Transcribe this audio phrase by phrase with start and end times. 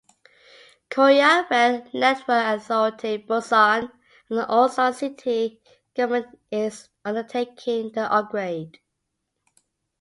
[0.89, 3.91] Korea Rail Network Authority, Busan,
[4.31, 5.61] and Ulsan city
[5.95, 8.79] government is undertaking the upgrade.